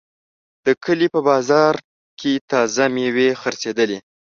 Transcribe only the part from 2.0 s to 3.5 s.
کې تازه میوې